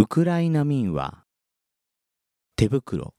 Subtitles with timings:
[0.00, 1.24] ウクライナ民は
[2.54, 3.14] 手袋。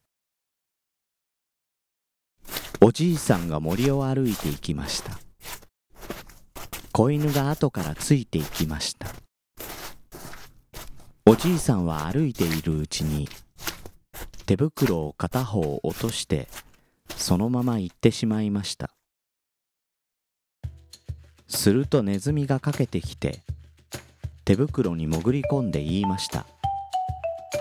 [2.80, 5.20] おじいさんが森を歩いて行きました。
[6.94, 9.08] 子犬が後からついて行きました。
[11.26, 13.28] おじいさんは歩いているうちに
[14.46, 16.48] 手袋を片方落として
[17.14, 18.90] そのまま行ってしまいました。
[21.50, 23.42] するとネズミがかけてきて
[24.46, 26.46] 手袋に潜り込んで言いました。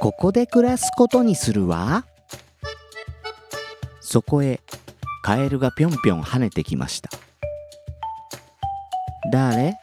[0.01, 2.05] ここで暮らすことにするわ。
[4.01, 4.61] そこへ
[5.23, 7.11] カエルがぴょんぴょん跳ねてきました。
[9.31, 9.77] 誰？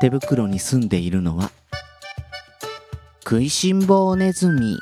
[0.00, 1.50] 手袋に住んでいるのは。
[3.24, 4.78] 食いしん坊ネズミ。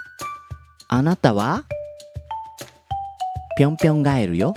[0.89, 1.65] あなたは？
[3.57, 4.55] ぴょんぴょんガエルよ。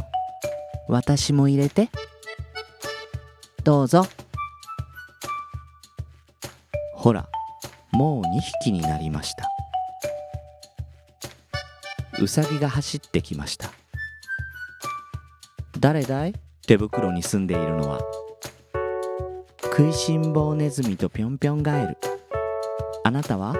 [0.87, 1.89] 私も入れて。
[3.63, 4.05] どうぞ。
[6.93, 7.29] ほら
[7.93, 9.48] もう2匹になりました。
[12.21, 13.71] うさぎが走ってきました。
[15.79, 16.33] 誰だい？
[16.67, 18.01] 手袋に住んでいるのは。
[19.63, 21.97] 食いしん坊ネズミとぴょんぴょんガエル。
[23.05, 23.55] あなたは？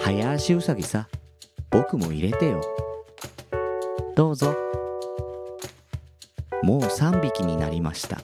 [0.00, 1.06] 早足うさぎさ。
[1.70, 2.60] 僕も入れてよ。
[4.16, 4.56] どうぞ。
[6.64, 8.20] もう3匹になりました。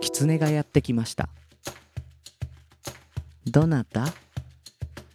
[0.00, 1.28] 狐がやってきました。
[3.46, 4.06] どなた？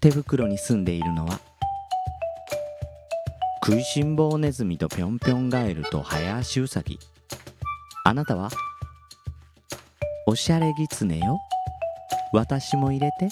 [0.01, 1.39] 手袋に住んでいるのは。
[3.67, 6.97] 食いしん坊ネズミとぴょんぴょんガエルと早足うさぎ
[8.05, 8.49] あなたは？
[10.25, 11.37] おしゃれぎつねよ。
[12.31, 13.27] 私も入れて。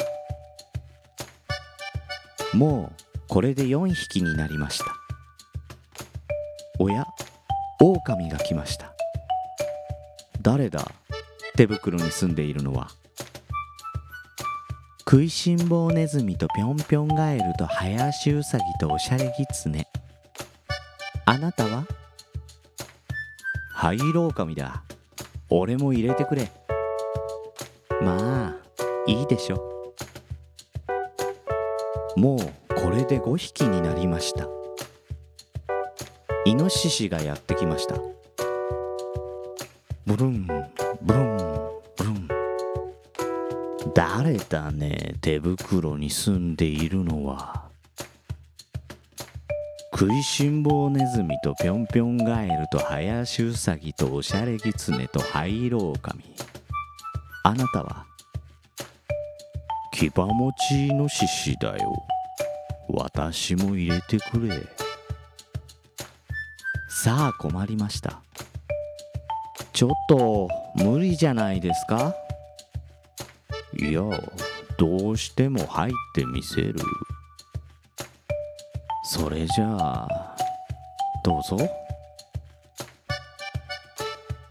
[2.53, 4.85] もうこれで4匹になりました。
[6.79, 7.05] おや
[7.79, 8.91] 狼が来ました。
[10.41, 10.85] 誰だ？
[11.55, 12.89] 手袋に住んでいるのは。
[15.09, 19.87] 食いしん坊ネズミとぴょんぴょんガエルと早足うさぎとおしゃれぎつね
[21.27, 21.87] あなたは？
[23.73, 24.83] 灰色狼だ。
[25.49, 26.51] 俺も入れてくれ。
[28.01, 28.55] まあ
[29.07, 29.93] いいでしょ。
[32.15, 32.39] もう
[32.75, 34.47] これで5匹になりました。
[36.45, 37.95] イノシシがやってきました。
[40.05, 41.37] ブルンブルン
[41.97, 42.27] ブルン。
[43.95, 47.64] 誰だね手袋に住んでいるのは。
[49.97, 56.21] 食いしん坊ネズミとぴょんぴょんガエルと早足うさぎとおしゃれぎつねと灰色狼
[57.43, 58.05] あなたは
[59.93, 61.93] 牙持ちの獅子だよ。
[62.89, 64.61] 私も入れてくれ。
[66.89, 68.19] さあ困りました。
[69.71, 72.13] ちょっと無理じゃないですか？
[73.79, 74.01] いや
[74.77, 76.75] どうしても入ってみせる。
[79.07, 80.35] それじゃあ
[81.23, 81.57] どうぞ。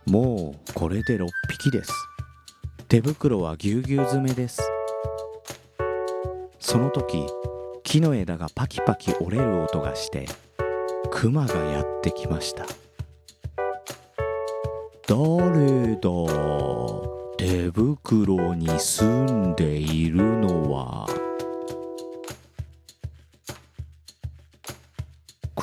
[0.06, 1.92] もうこれで6匹です。
[2.88, 4.62] 手袋はぎゅうぎゅう詰めです。
[6.60, 7.26] その時
[7.82, 10.26] 木の枝がパキパキ折れる音がして
[11.10, 12.64] クマがやってきました。
[15.08, 16.08] 誰だ
[17.36, 21.23] 手袋に住んでいるのは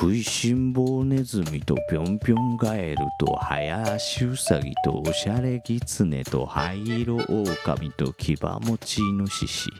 [0.02, 9.70] 食いしん坊ネズミとぴょんぴょんガエルと早足ウサギとおしゃれギツネと灰色狼と牙持ちイノシシ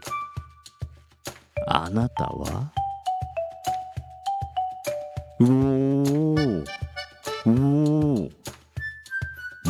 [1.66, 2.72] あなたは？
[5.40, 6.64] うおー
[7.46, 8.30] うおー。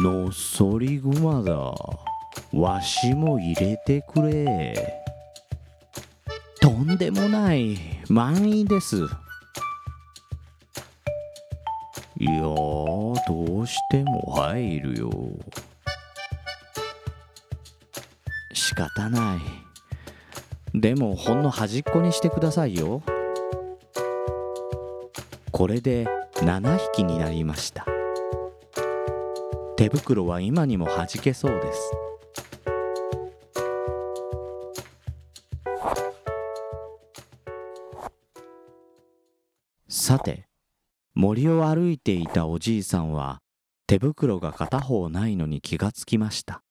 [0.02, 1.54] のっそりグマだ。
[2.52, 4.74] わしも入れてくれ。
[6.60, 7.78] とんでもない。
[8.10, 9.06] 満員です。
[13.92, 15.10] ても入るよ。
[18.54, 20.80] 仕方ない。
[20.80, 23.02] でもほんの端っこにしてくださいよ。
[25.50, 26.06] これで
[26.36, 27.84] 7匹になりました。
[29.76, 31.92] 手袋は今にも弾けそうです。
[39.86, 40.46] さて
[41.14, 43.41] 森を歩いていたおじいさんは
[43.92, 46.62] 手袋が片方ないのに気がつきました。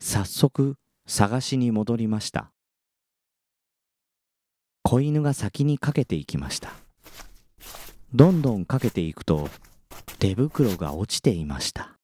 [0.00, 0.74] 早速
[1.06, 2.50] 探しに戻りました。
[4.82, 6.72] 子犬が先にかけていきました。
[8.12, 9.48] どんどんかけていくと
[10.18, 11.96] 手袋が落ちていました。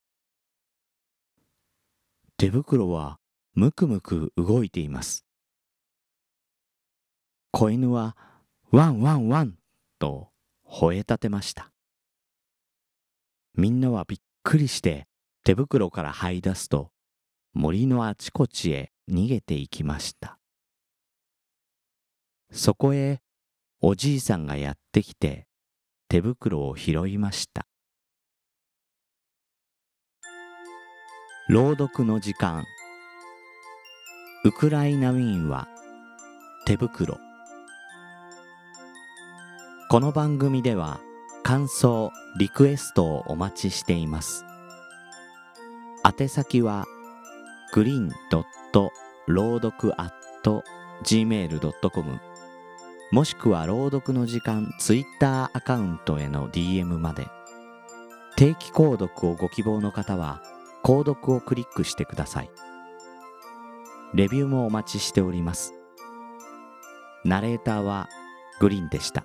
[2.36, 3.18] 手袋は
[3.56, 5.24] むくむく動いています。
[7.50, 8.16] 子犬は
[8.70, 9.54] ワンワンワン
[9.98, 10.28] と
[10.64, 11.72] 吠え立てました。
[13.56, 15.06] みんなはびっくりして
[15.42, 16.90] 手袋から這い出すと
[17.54, 20.38] 森のあちこちへ逃げていきました。
[22.52, 23.20] そこへ
[23.80, 25.46] おじいさんがやってきて
[26.08, 27.66] 手袋を拾いました。
[31.48, 32.64] 朗読の時間。
[34.44, 35.66] ウクライナウィーンは
[36.66, 37.18] 手袋。
[39.88, 41.00] この番組では
[41.46, 44.44] 感想リクエストをお待ちしています。
[46.20, 46.86] 宛先は
[47.72, 48.90] グリーンドット
[49.28, 50.12] 朗読 at
[51.04, 52.20] gmail.com
[53.12, 57.28] もしくは朗読の時間ツイッターアカウントへの DM まで。
[58.34, 60.42] 定期購読をご希望の方は
[60.82, 62.50] 購読をクリックしてください。
[64.14, 65.74] レビューもお待ちしております。
[67.24, 68.08] ナレーターは
[68.58, 69.24] グリーンでした。